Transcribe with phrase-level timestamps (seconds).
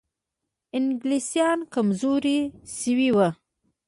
[0.77, 2.39] انګلیسان کمزوري
[2.79, 3.27] شوي وو.